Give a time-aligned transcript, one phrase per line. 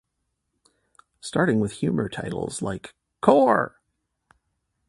[1.19, 3.79] Starting with humour titles like Cor!!